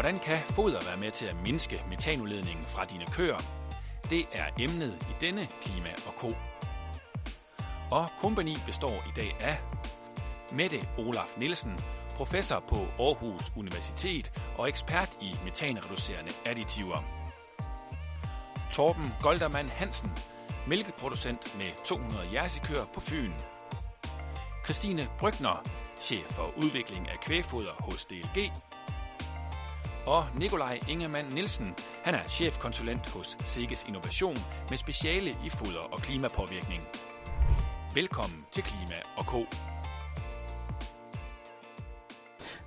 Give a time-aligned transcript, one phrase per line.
[0.00, 3.38] Hvordan kan foder være med til at mindske metanudledningen fra dine køer?
[4.10, 6.28] Det er emnet i denne Klima og Ko.
[7.90, 9.56] Og kompagni består i dag af
[10.52, 11.78] Mette Olaf Nielsen,
[12.16, 16.98] professor på Aarhus Universitet og ekspert i metanreducerende additiver.
[18.72, 20.10] Torben Goldermann Hansen,
[20.66, 23.32] mælkeproducent med 200 jersikøer på Fyn.
[24.64, 25.62] Christine Brygner,
[26.02, 28.52] chef for udvikling af kvægfoder hos DLG.
[30.16, 31.74] Og Nikolaj Ingemann Nielsen,
[32.04, 34.36] han er chefkonsulent hos Sikkes Innovation
[34.70, 36.82] med speciale i foder og klimapåvirkning.
[37.94, 39.44] Velkommen til Klima og Ko.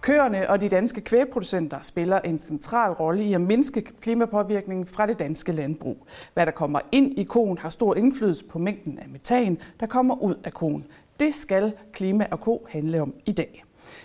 [0.01, 5.19] Køerne og de danske kvægproducenter spiller en central rolle i at mindske klimapåvirkningen fra det
[5.19, 6.07] danske landbrug.
[6.33, 10.15] Hvad der kommer ind i koen har stor indflydelse på mængden af metan, der kommer
[10.21, 10.85] ud af koen.
[11.19, 13.63] Det skal Klima og Ko handle om i dag.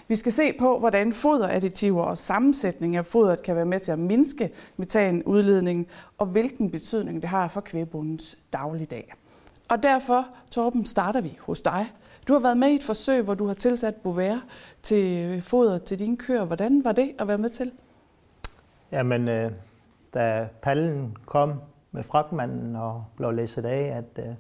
[0.09, 3.98] Vi skal se på, hvordan foderadditiver og sammensætning af fodret kan være med til at
[3.98, 5.87] mindske metanudledningen,
[6.18, 9.15] og hvilken betydning det har for kvægbundens dagligdag.
[9.68, 11.87] Og derfor, Torben, starter vi hos dig.
[12.29, 14.40] Du har været med i et forsøg, hvor du har tilsat bovære
[14.82, 16.45] til øh, foder til dine køer.
[16.45, 17.73] Hvordan var det at være med til?
[18.92, 19.52] Jamen, øh,
[20.15, 21.52] da pallen kom
[21.92, 24.35] med fragtmanden og blev læsset af, at øh,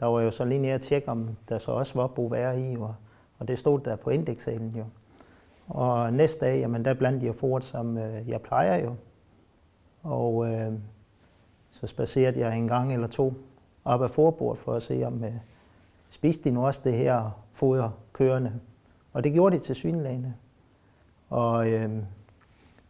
[0.00, 2.76] der var jo så lige nede at tjekke, om der så også var bovære i,
[2.76, 2.94] og,
[3.38, 4.84] og det stod der på indekssalen jo.
[5.68, 8.94] Og næste dag, jamen der blandt jeg fort, som øh, jeg plejer jo.
[10.02, 10.72] Og øh,
[11.70, 13.34] så spacerede jeg en gang eller to
[13.84, 15.32] op ad forbordet for at se, om øh,
[16.10, 18.52] spiste de nu også det her foder kørende.
[19.12, 20.34] Og det gjorde de til synlægene.
[21.30, 21.90] Og øh,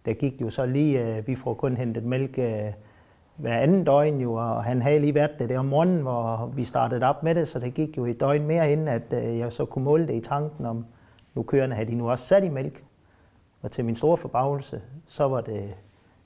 [0.06, 2.72] der gik jo så lige, øh, vi får kun hentet mælk øh,
[3.36, 6.64] hver anden døgn jo, og han havde lige været det der om morgenen, hvor vi
[6.64, 9.52] startede op med det, så det gik jo et døgn mere inden, at øh, jeg
[9.52, 10.86] så kunne måle det i tanken om,
[11.34, 12.84] nu køerne havde de nu også sat i mælk.
[13.62, 15.74] Og til min store forbavelse, så var det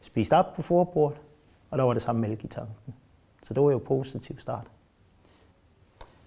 [0.00, 1.20] spist op på forbordet,
[1.70, 2.94] og der var det samme mælk i tanken.
[3.42, 4.66] Så det var jo en positiv start.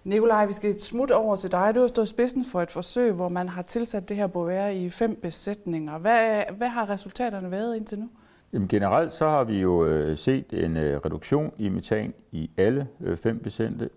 [0.04, 1.74] Nikolaj, vi skal et smut over til dig.
[1.74, 4.90] Du har stået spidsen for et forsøg, hvor man har tilsat det her bovære i
[4.90, 5.98] fem besætninger.
[5.98, 8.08] Hvad, hvad har resultaterne været indtil nu?
[8.52, 12.88] Jamen, generelt så har vi jo øh, set en øh, reduktion i metan i alle
[13.00, 13.44] øh, fem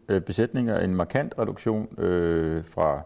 [0.09, 0.79] øh, besætninger.
[0.79, 3.01] En markant reduktion øh, fra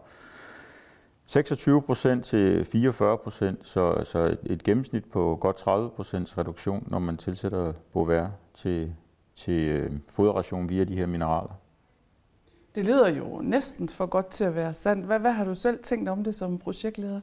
[1.26, 6.84] 26 procent til 44 procent, så, så et, et gennemsnit på godt 30 procents reduktion,
[6.86, 8.94] når man tilsætter bovær til,
[9.36, 11.60] til øh, foderration via de her mineraler.
[12.74, 15.06] Det lyder jo næsten for godt til at være sandt.
[15.06, 17.20] Hvad, hvad har du selv tænkt om det som projektleder?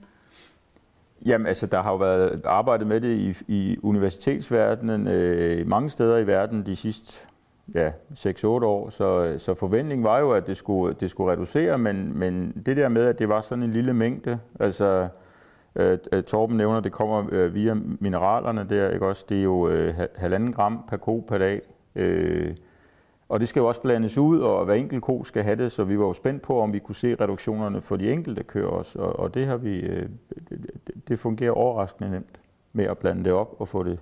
[1.25, 6.17] Jamen altså, der har jo været arbejdet med det i, i universitetsverdenen øh, mange steder
[6.17, 7.27] i verden de sidste
[7.73, 12.19] ja, 6-8 år, så, så forventningen var jo, at det skulle, det skulle reducere, men,
[12.19, 15.07] men det der med, at det var sådan en lille mængde, altså
[15.75, 15.97] øh,
[16.27, 19.25] Torben nævner, at det kommer øh, via mineralerne der, ikke også?
[19.29, 21.61] Det er jo øh, halvanden gram per ko per dag,
[21.95, 22.55] øh,
[23.29, 25.83] og det skal jo også blandes ud, og hver enkelt ko skal have det, så
[25.83, 28.99] vi var jo spændt på, om vi kunne se reduktionerne for de enkelte køer også,
[28.99, 30.09] og, og det har vi, øh,
[31.07, 32.39] det fungerer overraskende nemt
[32.73, 33.99] med at blande det op og få det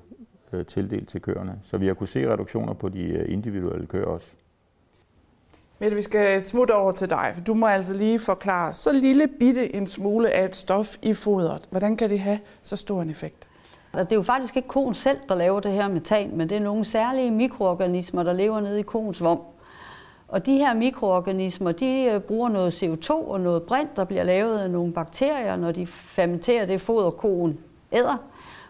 [0.54, 1.60] øh, tildelt til køerne.
[1.64, 4.36] Så vi har kunne se reduktioner på de øh, individuelle køer også.
[5.80, 9.28] Mette, vi skal smutte over til dig, for du må altså lige forklare så lille
[9.40, 11.68] bitte en smule af et stof i fodret.
[11.70, 13.48] Hvordan kan det have så stor en effekt?
[13.94, 16.62] Det er jo faktisk ikke koen selv, der laver det her metan, men det er
[16.62, 19.42] nogle særlige mikroorganismer, der lever nede i koens vom.
[20.36, 24.60] Og de her mikroorganismer, de øh, bruger noget CO2 og noget brint, der bliver lavet
[24.60, 27.60] af nogle bakterier, når de fermenterer det foder, koen
[27.92, 28.18] æder.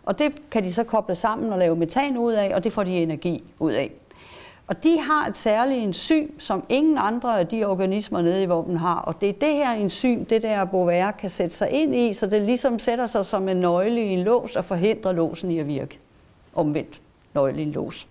[0.04, 2.84] Og det kan de så koble sammen og lave metan ud af, og det får
[2.84, 3.92] de energi ud af.
[4.68, 8.78] Og de har et særligt enzym, som ingen andre af de organismer nede i våben
[8.78, 9.00] har.
[9.00, 12.28] Og det er det her enzym, det der Bovaire kan sætte sig ind i, så
[12.28, 15.68] det ligesom sætter sig som en nøgle i en lås og forhindrer låsen i at
[15.68, 16.00] virke.
[16.56, 17.02] Omvendt
[17.34, 18.08] nøgle i en lås.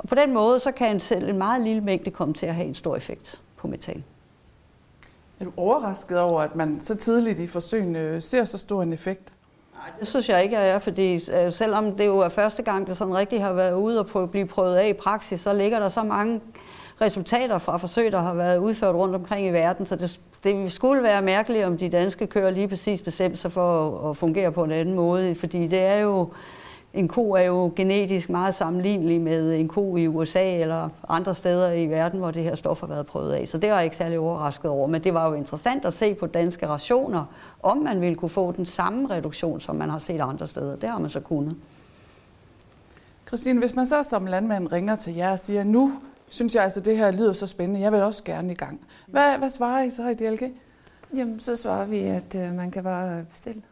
[0.00, 2.54] Og på den måde, så kan en selv en meget lille mængde komme til at
[2.54, 4.04] have en stor effekt på metan.
[5.40, 9.32] Er du overrasket over, at man så tidligt i forsøgene ser så stor en effekt?
[9.74, 12.86] Nej, det synes jeg ikke, jeg er, fordi øh, selvom det jo er første gang,
[12.86, 15.78] det sådan rigtig har været ude og prøve, blive prøvet af i praksis, så ligger
[15.78, 16.40] der så mange
[17.00, 21.02] resultater fra forsøg, der har været udført rundt omkring i verden, så det, det skulle
[21.02, 24.64] være mærkeligt, om de danske kører lige præcis bestemt sig for at, at fungere på
[24.64, 26.28] en anden måde, fordi det er jo
[26.94, 31.72] en ko er jo genetisk meget sammenlignelig med en ko i USA eller andre steder
[31.72, 33.48] i verden, hvor det her stof har været prøvet af.
[33.48, 34.86] Så det var jeg ikke særlig overrasket over.
[34.86, 37.24] Men det var jo interessant at se på danske rationer,
[37.62, 40.76] om man ville kunne få den samme reduktion, som man har set andre steder.
[40.76, 41.56] Det har man så kunnet.
[43.26, 45.92] Christine, hvis man så som landmand ringer til jer og siger, nu
[46.28, 48.80] synes jeg altså, det her lyder så spændende, jeg vil også gerne i gang.
[49.06, 50.52] Hvad, hvad svarer I så i DLG?
[51.16, 53.62] Jamen, så svarer vi, at øh, man kan bare bestille.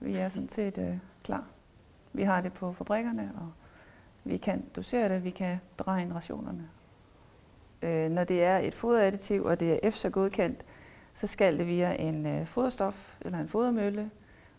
[0.00, 1.44] Vi er sådan set øh, klar.
[2.12, 3.52] Vi har det på fabrikkerne, og
[4.24, 6.68] vi kan dosere det, vi kan beregne rationerne.
[7.82, 10.64] Øh, når det er et foderadditiv, og det er EFSA godkendt,
[11.14, 14.10] så skal det via en øh, foderstof eller en fodermølle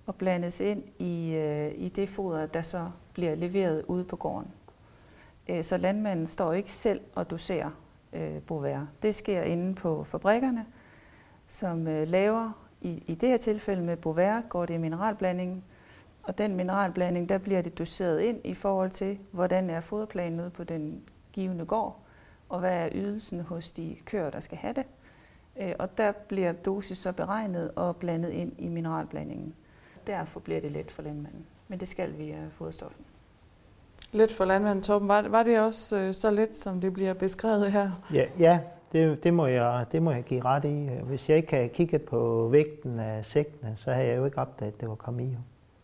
[0.06, 4.52] og blandes ind i, øh, i det foder, der så bliver leveret ude på gården.
[5.50, 7.70] Øh, så landmanden står ikke selv og doserer
[8.14, 8.86] øh, bovær.
[9.02, 10.66] Det sker inde på fabrikkerne,
[11.48, 15.64] som øh, laver, i, i det her tilfælde med bovær, går det i mineralblandingen,
[16.24, 20.50] og den mineralblanding, der bliver det doseret ind i forhold til, hvordan er foderplanen ude
[20.50, 22.00] på den givende gård,
[22.50, 24.86] og hvad er ydelsen hos de køer, der skal have det.
[25.60, 29.54] Øh, og der bliver dosis så beregnet og blandet ind i mineralblandingen.
[30.08, 33.06] Derfor bliver det let for landmanden, men det skal via foderstoffen.
[34.12, 35.08] Let for landmanden, Torben.
[35.08, 37.92] Var, var det også øh, så let, som det bliver beskrevet her?
[38.14, 38.60] Ja, ja
[38.92, 40.90] det, det, må jeg, det må jeg give ret i.
[41.04, 44.74] Hvis jeg ikke havde kigget på vægten af sækkene, så havde jeg jo ikke opdaget,
[44.74, 45.38] at det var kommet I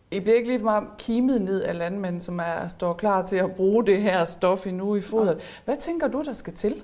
[0.09, 3.85] bliver ikke lige meget kimet ned af landmænd, som er, står klar til at bruge
[3.85, 5.61] det her stof endnu i fodret.
[5.65, 6.83] Hvad tænker du, der skal til?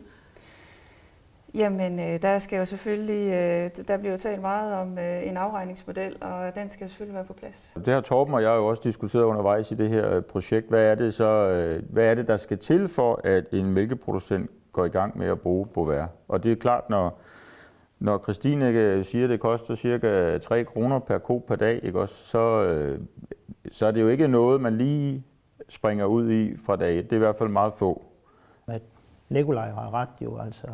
[1.54, 5.38] Jamen, øh, der skal jo selvfølgelig, øh, der bliver jo talt meget om øh, en
[5.38, 7.74] afregningsmodel, og den skal selvfølgelig være på plads.
[7.86, 10.70] Det har Torben og jeg jo også diskuteret undervejs i det her projekt.
[10.70, 14.86] Hvad er det så, hvad er det, der skal til for, at en mælkeproducent går
[14.86, 16.06] i gang med at bruge Bovær?
[16.28, 17.20] Og det er klart, når,
[18.02, 22.00] når Christine øh, siger, at det koster cirka 3 kroner per ko per dag, ikke
[22.00, 23.00] også, så, øh,
[23.72, 25.24] så er det jo ikke noget, man lige
[25.70, 28.06] springer ud i fra dag Det er i hvert fald meget få.
[28.68, 28.82] At
[29.30, 30.68] Nikolaj har ret jo, altså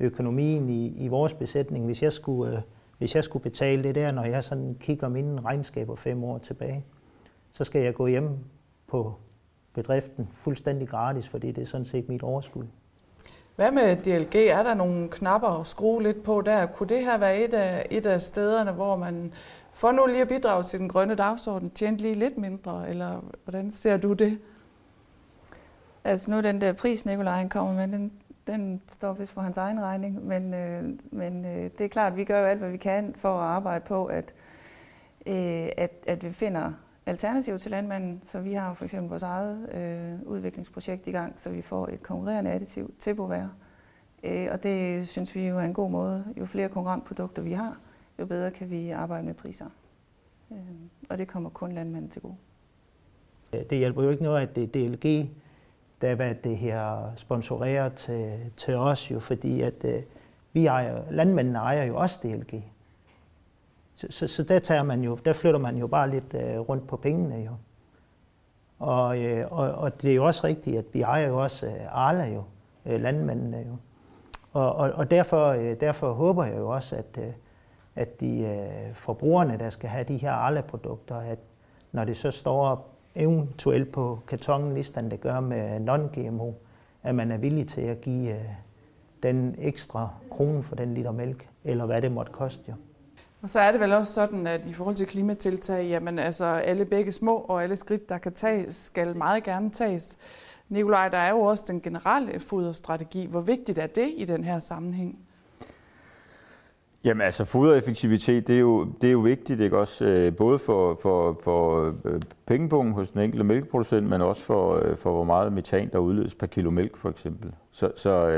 [0.00, 2.62] økonomien i, i vores besætning, hvis jeg, skulle, øh,
[2.98, 6.84] hvis jeg skulle betale det der, når jeg sådan kigger mine regnskaber fem år tilbage,
[7.52, 8.28] så skal jeg gå hjem
[8.86, 9.14] på
[9.74, 12.66] bedriften fuldstændig gratis, fordi det er sådan set mit overskud.
[13.56, 14.36] Hvad med DLG?
[14.36, 16.66] Er der nogle knapper at skrue lidt på der?
[16.66, 19.32] Kunne det her være et af, et af stederne, hvor man
[19.72, 23.70] for nu lige at bidrage til den grønne dagsorden, tjente lige lidt mindre, eller hvordan
[23.70, 24.38] ser du det?
[26.04, 28.12] Altså nu den der pris, Nikolaj kommer med, den,
[28.46, 32.16] den står vist for hans egen regning, men, øh, men øh, det er klart, at
[32.16, 34.34] vi gør jo alt, hvad vi kan for at arbejde på, at,
[35.26, 36.72] øh, at, at vi finder
[37.06, 38.22] alternativ til landmanden.
[38.24, 41.88] Så vi har jo for eksempel vores eget øh, udviklingsprojekt i gang, så vi får
[41.88, 43.46] et konkurrerende additiv til Bovær.
[44.22, 46.24] Øh, og det synes vi jo er en god måde.
[46.36, 47.78] Jo flere konkurrentprodukter vi har,
[48.18, 49.66] jo bedre kan vi arbejde med priser.
[50.52, 50.58] Øh,
[51.10, 52.36] og det kommer kun landmanden til gode.
[53.52, 55.30] Det hjælper jo ikke noget, at det er DLG,
[56.00, 60.02] der var det her sponsorerer til, til os jo, fordi at øh,
[60.52, 62.64] vi ejer, landmændene ejer jo også DLG.
[63.94, 66.86] Så, så, så der, tager man jo, der flytter man jo bare lidt øh, rundt
[66.86, 67.52] på pengene jo.
[68.78, 71.72] Og, øh, og, og det er jo også rigtigt, at vi ejer jo også øh,
[71.90, 72.42] Arla jo,
[72.86, 73.76] øh, landmændene jo.
[74.52, 77.32] Og, og, og derfor, øh, derfor håber jeg jo også, at, øh,
[77.96, 81.38] at de øh, forbrugerne, der skal have de her Arla-produkter, at
[81.92, 86.52] når det så står eventuelt på kartongen, ligesom det gør med non-GMO,
[87.02, 88.44] at man er villig til at give øh,
[89.22, 92.74] den ekstra krone for den liter mælk, eller hvad det måtte koste jo.
[93.42, 96.84] Og så er det vel også sådan, at i forhold til klimatiltag, jamen altså alle
[96.84, 100.16] begge små og alle skridt, der kan tages, skal meget gerne tages.
[100.68, 103.26] Nikolaj, der er jo også den generelle foderstrategi.
[103.26, 105.18] Hvor vigtigt er det i den her sammenhæng?
[107.04, 110.98] Jamen altså fodereffektivitet, det er jo, det er jo vigtigt, ikke også øh, både for,
[111.02, 115.52] for, for øh, pengepunkten hos den enkelte mælkeproducent, men også for, øh, for hvor meget
[115.52, 117.52] metan, der udledes per kilo mælk for eksempel.
[117.72, 118.30] Så, så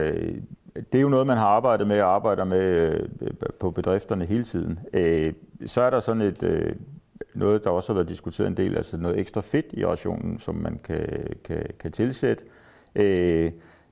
[0.93, 2.99] det er jo noget, man har arbejdet med og arbejder med
[3.61, 4.79] på bedrifterne hele tiden.
[5.67, 6.75] Så er der sådan et,
[7.35, 10.55] noget, der også har været diskuteret en del, altså noget ekstra fedt i rationen, som
[10.55, 12.45] man kan, kan, kan tilsætte.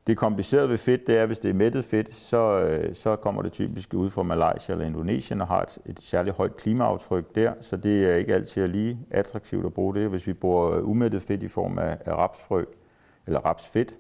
[0.06, 3.16] Det komplicerede ved fedt, det er, at hvis det er mættet fedt, så, øh, så
[3.16, 7.34] kommer det typisk ud fra Malaysia eller Indonesien og har et, et særligt højt klimaaftryk
[7.34, 10.10] der, så det er ikke altid lige attraktivt at bruge det.
[10.10, 12.64] Hvis vi bruger øh, umættet fedt i form af, af rapsfrø
[13.26, 13.94] eller rapsfedt,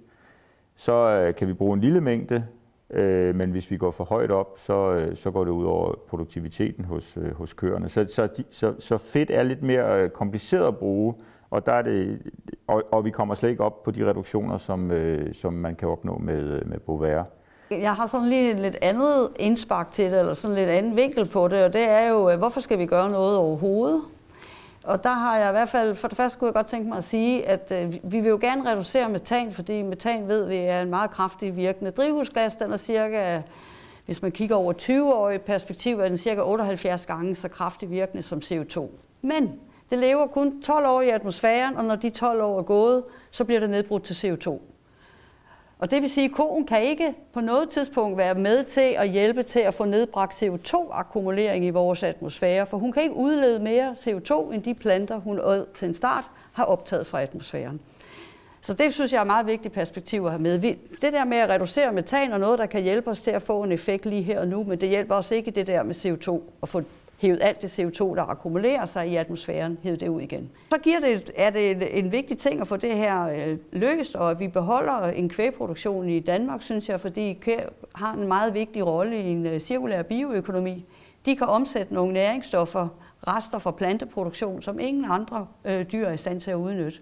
[0.76, 2.46] så øh, kan vi bruge en lille mængde,
[2.90, 5.94] øh, men hvis vi går for højt op, så, øh, så går det ud over
[6.08, 7.88] produktiviteten hos, øh, hos køerne.
[7.88, 11.14] Så, så, de, så, så fedt er lidt mere øh, kompliceret at bruge,
[11.52, 12.22] og, der er det,
[12.66, 15.88] og, og vi kommer slet ikke op på de reduktioner, som, øh, som man kan
[15.88, 17.22] opnå med, øh, med Bovær.
[17.70, 21.28] Jeg har sådan lige et lidt andet indspark til det, eller sådan lidt anden vinkel
[21.32, 24.02] på det, og det er jo, øh, hvorfor skal vi gøre noget overhovedet?
[24.84, 26.98] Og der har jeg i hvert fald, for det første kunne jeg godt tænke mig
[26.98, 30.82] at sige, at øh, vi vil jo gerne reducere metan, fordi metan ved vi er
[30.82, 32.54] en meget kraftig virkende drivhusgas.
[32.54, 33.40] Den er cirka,
[34.06, 37.90] hvis man kigger over 20 år i perspektiv, er den cirka 78 gange så kraftig
[37.90, 38.86] virkende som CO2.
[39.22, 39.60] Men
[39.92, 43.44] det lever kun 12 år i atmosfæren, og når de 12 år er gået, så
[43.44, 44.60] bliver det nedbrudt til CO2.
[45.78, 49.08] Og det vil sige, at koen kan ikke på noget tidspunkt være med til at
[49.08, 53.92] hjælpe til at få nedbragt CO2-akkumulering i vores atmosfære, for hun kan ikke udlede mere
[53.98, 55.40] CO2, end de planter, hun
[55.74, 57.80] til en start har optaget fra atmosfæren.
[58.60, 60.58] Så det synes jeg er et meget vigtigt perspektiv at have med.
[61.02, 63.62] Det der med at reducere metan er noget, der kan hjælpe os til at få
[63.62, 66.40] en effekt lige her og nu, men det hjælper os ikke det der med CO2
[66.62, 66.82] at få
[67.22, 70.50] hævet alt det CO2, der akkumulerer sig i atmosfæren, hævet det ud igen.
[70.70, 74.30] Så giver det, er det en vigtig ting at få det her øh, løst, og
[74.30, 77.58] at vi beholder en kvægproduktion i Danmark, synes jeg, fordi kvæg
[77.94, 80.84] har en meget vigtig rolle i en øh, cirkulær bioøkonomi.
[81.26, 82.88] De kan omsætte nogle næringsstoffer,
[83.28, 86.98] rester fra planteproduktion, som ingen andre øh, dyr er i stand til at udnytte.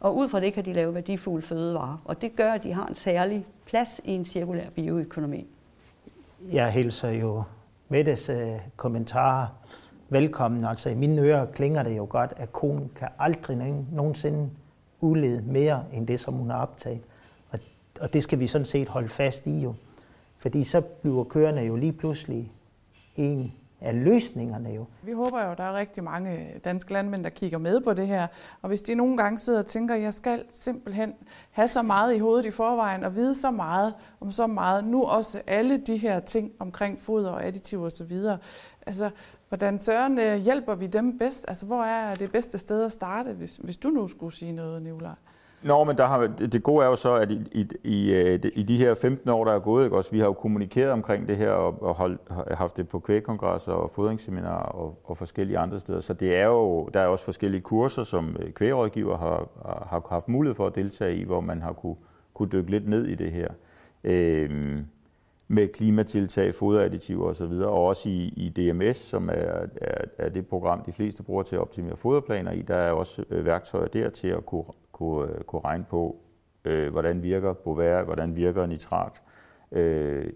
[0.00, 2.86] Og ud fra det kan de lave værdifulde fødevarer, og det gør, at de har
[2.86, 5.46] en særlig plads i en cirkulær bioøkonomi.
[6.52, 7.42] Jeg hilser jo
[7.92, 9.46] Mettes øh, kommentarer
[10.08, 10.64] velkommen.
[10.64, 13.56] Altså i mine ører klinger det jo godt, at konen kan aldrig
[13.92, 14.50] nogensinde
[15.00, 17.00] udlede mere end det, som hun har optaget.
[17.50, 17.58] Og,
[18.00, 19.74] og det skal vi sådan set holde fast i jo.
[20.38, 22.52] Fordi så bliver kørende jo lige pludselig
[23.16, 24.86] en er løsningerne jo.
[25.02, 28.06] Vi håber jo, at der er rigtig mange danske landmænd, der kigger med på det
[28.06, 28.26] her.
[28.62, 31.14] Og hvis de nogle gange sidder og tænker, at jeg skal simpelthen
[31.50, 35.04] have så meget i hovedet i forvejen og vide så meget om så meget, nu
[35.04, 38.12] også alle de her ting omkring foder og additiver osv.
[38.86, 39.10] Altså,
[39.48, 41.44] hvordan søren øh, hjælper vi dem bedst?
[41.48, 44.82] Altså, hvor er det bedste sted at starte, hvis, hvis du nu skulle sige noget,
[44.82, 45.14] Nicolaj?
[45.62, 48.62] Nå, men der har, det gode er jo så, at i, i, i, øh, i
[48.62, 51.36] de her 15 år, der er gået, ikke, også, vi har jo kommunikeret omkring det
[51.36, 52.18] her og, og hold,
[52.54, 56.00] haft det på kvægkongresser og fodringsseminarer og, og forskellige andre steder.
[56.00, 59.48] Så det er jo, der er også forskellige kurser, som øh, kvægrådgiver har,
[59.90, 61.96] har haft mulighed for at deltage i, hvor man har kunne,
[62.34, 63.48] kunne dykke lidt ned i det her.
[64.04, 64.84] Øhm,
[65.48, 70.82] med klimatiltag, foderadditiver osv., og også i, i DMS, som er, er, er det program,
[70.82, 74.28] de fleste bruger til at optimere foderplaner i, der er også øh, værktøjer der til
[74.28, 74.64] at kunne
[75.00, 76.16] kunne, øh, kunne regne på,
[76.64, 79.22] øh, hvordan virker Bovær, hvordan virker nitrat.
[79.72, 80.32] Øh,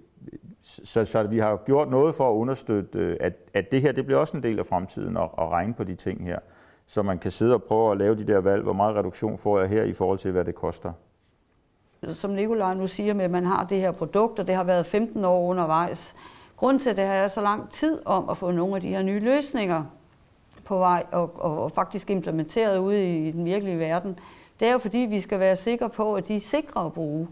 [0.62, 4.06] så, så vi har gjort noget for at understøtte, øh, at, at det her det
[4.06, 6.38] bliver også en del af fremtiden at, at regne på de ting her,
[6.86, 9.60] så man kan sidde og prøve at lave de der valg, hvor meget reduktion får
[9.60, 10.92] jeg her i forhold til, hvad det koster.
[12.12, 14.86] Som Nikolaj nu siger med, at man har det her produkt, og det har været
[14.86, 16.14] 15 år undervejs.
[16.56, 19.02] Grunden til, at det har så lang tid om at få nogle af de her
[19.02, 19.84] nye løsninger
[20.64, 24.18] på vej og, og, og faktisk implementeret ude i den virkelige verden,
[24.60, 27.28] det er jo fordi, vi skal være sikre på, at de er sikre at bruge.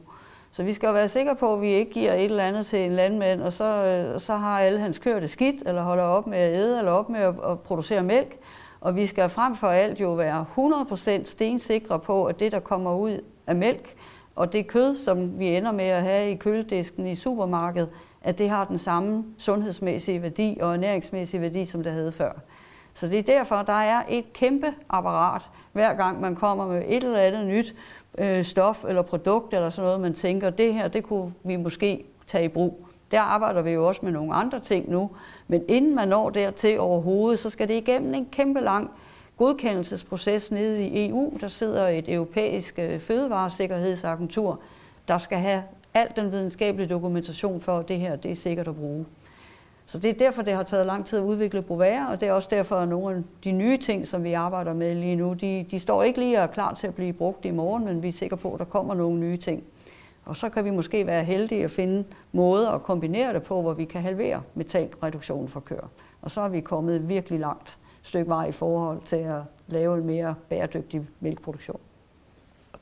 [0.52, 2.78] Så vi skal jo være sikre på, at vi ikke giver et eller andet til
[2.78, 6.26] en landmand, og så, øh, så har alle hans køer det skidt, eller holder op
[6.26, 8.36] med at æde, eller op med at, at producere mælk.
[8.80, 12.94] Og vi skal frem for alt jo være 100% stensikre på, at det, der kommer
[12.94, 13.94] ud af mælk,
[14.36, 17.88] og det kød, som vi ender med at have i køledisken i supermarkedet,
[18.22, 22.32] at det har den samme sundhedsmæssige værdi og ernæringsmæssige værdi, som det havde før.
[22.94, 27.04] Så det er derfor, der er et kæmpe apparat, hver gang man kommer med et
[27.04, 27.74] eller andet nyt
[28.18, 32.04] øh, stof eller produkt eller sådan noget, man tænker, det her, det kunne vi måske
[32.26, 32.86] tage i brug.
[33.10, 35.10] Der arbejder vi jo også med nogle andre ting nu,
[35.48, 38.90] men inden man når dertil overhovedet, så skal det igennem en kæmpe lang
[39.36, 41.32] godkendelsesproces nede i EU.
[41.40, 44.60] Der sidder et europæisk øh, fødevaresikkerhedsagentur,
[45.08, 45.62] der skal have
[45.94, 49.06] al den videnskabelige dokumentation for, at det her det er sikkert at bruge.
[49.86, 52.32] Så det er derfor, det har taget lang tid at udvikle Bovær, og det er
[52.32, 55.66] også derfor, at nogle af de nye ting, som vi arbejder med lige nu, de,
[55.70, 58.08] de står ikke lige og er klar til at blive brugt i morgen, men vi
[58.08, 59.64] er sikre på, at der kommer nogle nye ting.
[60.24, 63.72] Og så kan vi måske være heldige at finde måder at kombinere det på, hvor
[63.72, 65.90] vi kan halvere metanreduktionen for køer.
[66.22, 70.06] Og så er vi kommet virkelig langt stykke vej i forhold til at lave en
[70.06, 71.80] mere bæredygtig mælkeproduktion.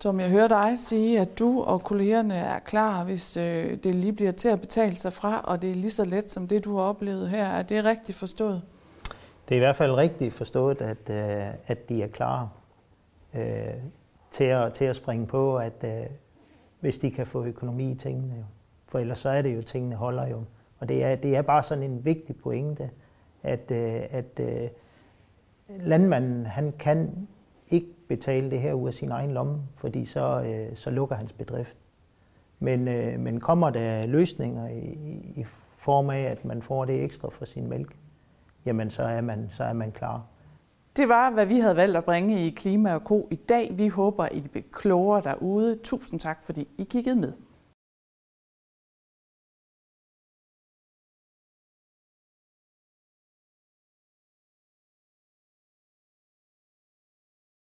[0.01, 4.13] Tom, jeg hører dig sige, at du og kollegerne er klar, hvis øh, det lige
[4.13, 6.77] bliver til at betale sig fra, og det er lige så let som det, du
[6.77, 7.45] har oplevet her.
[7.45, 8.63] Er det rigtigt forstået?
[9.49, 12.49] Det er i hvert fald rigtigt forstået, at, øh, at de er klar
[13.35, 13.43] øh,
[14.31, 16.07] til, at, til at springe på, at øh,
[16.81, 18.35] hvis de kan få økonomi i tingene.
[18.37, 18.45] Jo.
[18.89, 20.45] For ellers så er det jo, tingene holder jo.
[20.79, 22.91] Og det er, det er bare sådan en vigtig pointe,
[23.43, 24.69] at, øh, at øh,
[25.69, 27.29] landmanden han kan
[27.71, 31.33] ikke betale det her ud af sin egen lomme, fordi så, øh, så lukker hans
[31.33, 31.77] bedrift.
[32.59, 34.97] Men, øh, men kommer der løsninger i,
[35.37, 35.45] i
[35.77, 37.97] form af, at man får det ekstra for sin mælk,
[38.67, 40.27] jamen så er man, så er man klar.
[40.97, 43.71] Det var, hvad vi havde valgt at bringe i Klima og Ko i dag.
[43.73, 45.77] Vi håber, I bliver klogere derude.
[45.77, 47.33] Tusind tak, fordi I kiggede med.